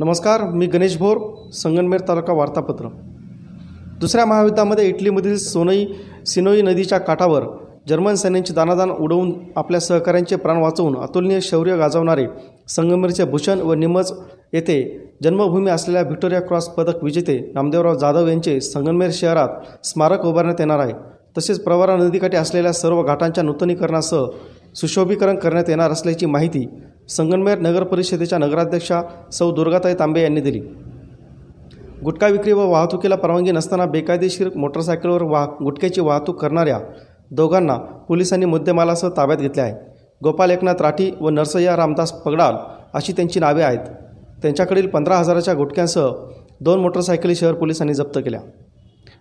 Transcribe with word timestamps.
नमस्कार 0.00 0.42
मी 0.50 0.66
गणेश 0.66 0.96
भोर 0.98 1.18
संगनमेर 1.52 2.00
तालुका 2.08 2.32
वार्तापत्र. 2.32 2.88
दुसऱ्या 4.00 4.24
महायुद्धामध्ये 4.26 4.86
इटलीमधील 4.88 5.36
सोनई 5.36 5.84
सिनोई 6.26 6.62
नदीच्या 6.62 6.98
काठावर 6.98 7.44
जर्मन 7.88 8.14
सैन्यांची 8.14 8.52
दानादान 8.54 8.90
उडवून 8.90 9.32
आपल्या 9.56 9.80
सहकाऱ्यांचे 9.80 10.36
प्राण 10.36 10.60
वाचवून 10.62 10.96
अतुलनीय 10.96 11.40
शौर्य 11.40 11.76
गाजवणारे 11.76 12.26
संगमेरचे 12.68 13.24
भूषण 13.24 13.60
व 13.60 13.74
निमज 13.74 14.12
येथे 14.52 14.80
जन्मभूमी 15.22 15.70
असलेल्या 15.70 16.02
व्हिक्टोरिया 16.02 16.40
क्रॉस 16.40 16.68
पदक 16.68 17.04
विजेते 17.04 17.38
नामदेवराव 17.54 17.98
जाधव 17.98 18.28
यांचे 18.28 18.60
संगमेर 18.60 19.10
शहरात 19.12 19.86
स्मारक 19.86 20.24
उभारण्यात 20.26 20.60
येणार 20.60 20.78
आहे. 20.78 20.92
तसेच 21.38 21.62
प्रवरा 21.64 21.96
नदीकाठी 21.96 22.36
असलेल्या 22.36 22.72
सर्व 22.72 23.02
घाटांच्या 23.02 23.44
नूतनीकरणासह 23.44 24.24
सुशोभीकरण 24.74 25.36
करण्यात 25.36 25.68
येणार 25.68 25.90
असल्याची 25.90 26.26
माहिती 26.26 26.66
संगमनेर 27.10 27.58
नगर 27.58 27.82
परिषदेच्या 27.82 28.38
नगराध्यक्षा 28.38 29.00
सौ 29.32 29.50
दुर्गाताई 29.50 29.94
तांबे 29.94 30.22
यांनी 30.22 30.40
दिली. 30.40 30.60
गुटखा 32.04 32.26
विक्री 32.26 32.52
व 32.52 32.68
वाहतुकीला 32.70 33.16
परवानगी 33.16 33.52
नसताना 33.52 33.86
बेकायदेशीर 33.86 34.48
मोटरसायकलवर 34.56 35.22
वाह 35.22 35.46
गुटख्याची 35.62 36.00
वाहतूक 36.00 36.40
करणाऱ्या 36.40 36.78
दोघांना 37.30 37.76
पोलिसांनी 38.08 38.46
मुद्देमालासह 38.46 39.08
ताब्यात 39.08 39.38
घेतले 39.38 39.62
आहे. 39.62 39.74
गोपाल 40.22 40.50
एकनाथ 40.50 40.82
राठी 40.82 41.10
व 41.20 41.28
नरसय्या 41.28 41.76
रामदास 41.76 42.12
पगडाल 42.12 42.54
अशी 42.94 43.12
त्यांची 43.12 43.40
नावे 43.40 43.62
आहेत. 43.62 43.78
त्यांच्याकडील 44.42 44.88
पंधरा 44.88 45.16
हजाराच्या 45.16 45.54
गुटख्यांसह 45.54 46.10
दोन 46.60 46.80
मोटरसायकली 46.80 47.34
शहर 47.34 47.54
पोलिसांनी 47.54 47.94
जप्त 47.94 48.18
केल्या. 48.18 48.40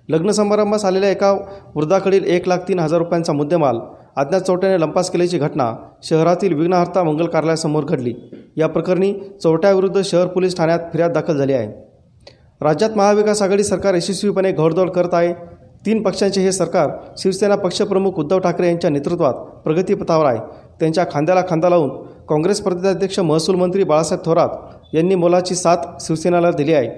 लग्न 0.09 0.31
समारंभास 0.31 0.85
आलेल्या 0.85 1.09
एका 1.09 1.31
वृद्धाकडील 1.75 2.23
एक 2.23 2.47
लाख 2.47 2.57
तीन 2.67 2.79
हजार 2.79 2.99
रुपयांचा 2.99 3.33
मुद्देमाल 3.33 3.79
अज्ञात 4.17 4.41
चोरट्याने 4.41 4.81
लंपास 4.81 5.09
केल्याची 5.09 5.37
घटना 5.37 5.73
शहरातील 6.03 6.53
विघ्नहर्ता 6.53 7.03
मंगल 7.03 7.25
कार्यालयासमोर 7.25 7.83
घडली. 7.83 8.13
या 8.57 8.67
प्रकरणी 8.67 9.13
चोरट्याविरुद्ध 9.43 10.01
शहर 10.01 10.27
पोलीस 10.27 10.57
ठाण्यात 10.57 10.79
फिर्याद 10.79 11.11
दाखल 11.11 11.37
झाली 11.37 11.53
आहे. 11.53 11.67
राज्यात 12.61 12.97
महाविकास 12.97 13.41
आघाडी 13.41 13.63
सरकार 13.63 13.93
यशस्वीपणे 13.93 14.51
घोडदौड 14.51 14.89
करत 14.89 15.13
आहे. 15.13 15.33
तीन 15.85 16.01
पक्षांचे 16.03 16.41
हे 16.41 16.51
सरकार 16.51 16.89
शिवसेना 17.17 17.55
पक्षप्रमुख 17.55 18.13
उद्धव 18.13 18.39
ठाकरे 18.39 18.67
यांच्या 18.67 18.89
नेतृत्वात 18.89 19.33
प्रगतीपथावर 19.33 20.25
आहे. 20.25 20.39
त्यांच्या 20.79 21.05
खांद्याला 21.11 21.41
खांदा 21.49 21.69
लावून 21.69 21.89
काँग्रेस 22.29 22.61
प्रदेशाध्यक्ष 22.61 23.19
महसूल 23.19 23.55
मंत्री 23.55 23.83
बाळासाहेब 23.83 24.25
थोरात 24.25 24.49
यांनी 24.93 25.15
मोलाची 25.15 25.55
साथ 25.55 26.01
शिवसेनेला 26.01 26.51
दिली 26.51 26.73
आहे. 26.73 26.89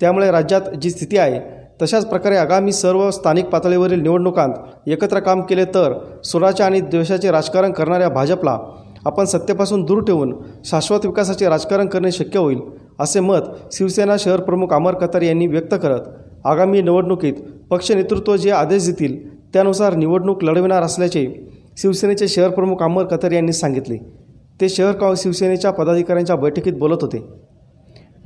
त्यामुळे 0.00 0.30
राज्यात 0.30 0.60
जी 0.82 0.90
स्थिती 0.90 1.18
आहे 1.18 1.59
तशाच 1.82 2.06
प्रकारे 2.06 2.36
आगामी 2.36 2.72
सर्व 2.72 3.10
स्थानिक 3.10 3.46
पातळीवरील 3.46 4.00
निवडणुकांत 4.02 4.88
एकत्र 4.88 5.20
काम 5.20 5.42
केले 5.42 5.64
तर 5.64 5.92
सुराच्या 6.24 6.66
आणि 6.66 6.80
द्वेषाचे 6.80 7.30
राजकारण 7.30 7.72
करणाऱ्या 7.72 8.08
भाजपला 8.08 8.58
आपण 9.06 9.24
सत्तेपासून 9.24 9.84
दूर 9.84 10.02
ठेवून 10.04 10.34
शाश्वत 10.64 11.06
विकासाचे 11.06 11.48
राजकारण 11.48 11.86
करणे 11.86 12.12
शक्य 12.12 12.38
होईल 12.38 12.58
असे 12.98 13.20
मत 13.20 13.42
शिवसेना 13.72 14.16
शहर 14.18 14.40
प्रमुख 14.40 14.72
अमर 14.72 14.94
कतार 14.94 15.22
यांनी 15.22 15.46
व्यक्त 15.46 15.74
करत 15.74 16.46
आगामी 16.46 16.82
निवडणुकीत 16.82 17.34
पक्ष 17.70 17.90
नेतृत्व 17.92 18.36
जे 18.36 18.50
आदेश 18.50 18.86
देतील 18.86 19.18
त्यानुसार 19.52 19.94
निवडणूक 19.94 20.44
लढविणार 20.44 20.82
असल्याचे 20.82 21.26
शिवसेनेचे 21.78 22.28
शहर 22.28 22.48
प्रमुख 22.48 22.82
अमर 22.82 23.04
कतार 23.04 23.32
यांनी 23.32 23.52
सांगितले. 23.52 23.96
ते 24.60 24.68
शहर 24.68 24.92
का 24.92 25.12
शिवसेनेच्या 25.16 25.70
पदाधिकाऱ्यांच्या 25.70 26.36
बैठकीत 26.36 26.72
बोलत 26.72 27.02
होते. 27.02 27.18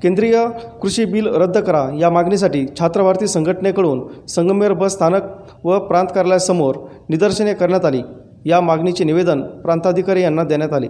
केंद्रीय 0.05 0.47
कृषी 0.83 1.05
बिल 1.05 1.27
रद्द 1.27 1.58
करा 1.58 1.88
या 2.00 2.08
मागणीसाठी 2.10 2.66
छात्रभारती 2.78 3.27
संघटनेकडून 3.27 4.00
संगमेर 4.28 4.72
बस 4.72 4.92
स्थानक 4.92 5.22
व 5.64 5.78
प्रांत 5.78 6.08
कार्यालयासमोर 6.08 6.74
निदर्शने 7.08 7.55
करण्यात 7.55 7.84
आली. 7.84 8.02
या 8.44 8.60
मागणीचे 8.60 9.05
निवेदन 9.05 9.42
प्रांताधिकारी 9.42 10.22
यांना 10.22 10.44
देण्यात 10.44 10.72
आले. 10.72 10.86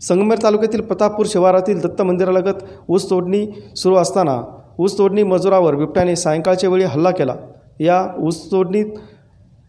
संगमेर 0.00 0.38
तालुक्यातील 0.42 0.80
प्रतापपूर 0.80 1.26
शिवारातील 1.28 1.80
दत्त 1.80 2.02
मंदिरालगत 2.02 2.62
ऊस 2.88 3.10
तोडणी 3.10 3.46
सुरू 3.76 3.96
असताना 3.96 4.40
ऊस 4.78 4.98
तोडणी 4.98 5.22
मजुरावर 5.22 5.74
बिबट्याने 5.74 6.16
सायंकाळच्या 6.16 6.70
वेळी 6.70 6.84
हल्ला 6.84 7.10
केला. 7.10 7.34
या 7.80 8.06
ऊस 8.18 8.50
तोडणीत 8.52 8.86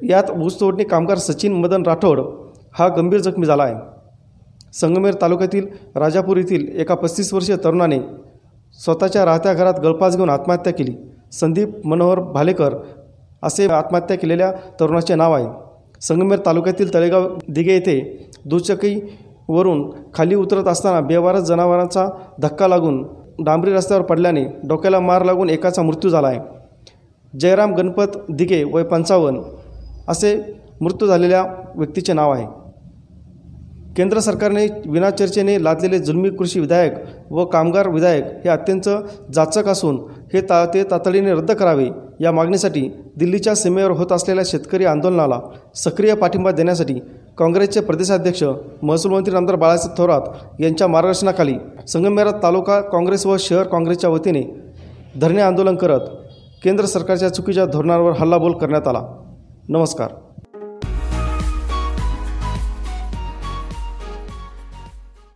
यात 0.09 0.31
ऊस 0.43 0.59
तोडणी 0.59 0.83
कामगार 0.83 1.17
सचिन 1.17 1.53
मदन 1.53 1.83
राठोड 1.85 2.19
हा 2.73 2.87
गंभीर 2.87 3.19
जखमी 3.19 3.45
झाला 3.45 3.63
आहे. 3.63 3.75
संगमेर 4.73 5.13
तालुक्यातील 5.21 5.67
राजापूर 5.95 6.37
येथील 6.37 6.67
एका 6.81 6.95
पस्तीस 6.95 7.33
वर्षीय 7.33 7.55
तरुणाने 7.63 7.99
स्वतःच्या 8.79 9.25
राहत्या 9.25 9.53
घरात 9.53 9.79
गळफास 9.83 10.15
घेऊन 10.15 10.29
आत्महत्या 10.29 10.73
केली. 10.73 10.95
संदीप 11.31 11.85
मनोहर 11.87 12.19
भालेकर 12.19 12.75
असे 13.43 13.67
आत्महत्या 13.67 14.17
केलेल्या 14.17 14.51
तरुणाचे 14.79 15.15
नाव 15.15 15.33
आहे. 15.33 15.47
संगमेर 16.01 16.39
तालुक्यातील 16.45 16.93
तळेगाव 16.93 17.27
दिघे 17.47 17.73
येथे 17.73 18.27
दुचकीवरून 18.45 19.89
खाली 20.13 20.35
उतरत 20.35 20.67
असताना 20.67 20.99
बेवारस 20.99 21.43
जनावरांचा 21.43 22.05
धक्का 22.41 22.67
लागून 22.67 23.03
डांबरी 23.39 23.73
रस्त्यावर 23.73 24.03
पडल्याने 24.03 24.43
डोक्याला 24.63 24.99
मार 24.99 25.23
लागून 25.25 25.49
एकाचा 25.49 25.81
मृत्यू 25.81 26.09
झाला 26.09 26.27
आहे. 26.27 26.39
जयराम 27.33 27.73
गणपत 27.75 28.17
दिघे 28.29 28.63
वय 28.63 28.83
पंचावन्न 28.83 29.41
असे 30.07 30.35
मृत्यू 30.81 31.07
झालेल्या 31.07 31.43
व्यक्तीचे 31.75 32.13
नाव 32.13 32.31
आहे. 32.31 32.45
केंद्र 33.97 34.19
सरकारने 34.19 34.65
विनाचर्चेने 34.87 35.63
लादलेले 35.63 35.99
जुलमी 35.99 36.29
कृषी 36.29 36.59
विधायक 36.59 36.93
व 37.31 37.45
कामगार 37.45 37.87
विधायक 37.87 38.23
हे 38.43 38.49
अत्यंत 38.49 38.89
जाचक 39.33 39.67
असून 39.67 39.97
हे 40.33 40.41
ता 40.41 40.65
ते 40.73 40.83
तातडीने 40.91 41.33
रद्द 41.33 41.51
करावे 41.51 41.87
या 42.21 42.31
मागणीसाठी 42.31 42.81
दिल्लीच्या 43.17 43.55
सीमेवर 43.55 43.91
होत 43.91 44.11
असलेल्या 44.11 44.43
शेतकरी 44.47 44.85
आंदोलनाला 44.85 45.39
सक्रिय 45.75 46.13
पाठिंबा 46.15 46.51
देण्यासाठी 46.51 46.99
काँग्रेसचे 47.37 47.81
प्रदेशाध्यक्ष 47.81 48.43
महसूल 48.83 49.11
मंत्री 49.11 49.35
आमदार 49.35 49.55
बाळासाहेब 49.55 49.97
थोरात 49.97 50.61
यांच्या 50.61 50.87
मार्गदर्शनाखाली 50.87 51.55
संगमेरात 51.87 52.43
तालुका 52.43 52.81
काँग्रेस 52.81 53.25
व 53.25 53.37
शहर 53.39 53.67
काँग्रेसच्या 53.67 54.09
वतीने 54.09 54.43
धरणे 55.21 55.41
आंदोलन 55.41 55.75
करत 55.75 56.09
केंद्र 56.63 56.85
सरकारच्या 56.85 57.29
चुकीच्या 57.29 57.65
धोरणांवर 57.65 58.11
हल्लाबोल 58.11 58.53
करण्यात 58.53 58.87
आला. 58.87 59.01
नमस्कार. 59.69 60.07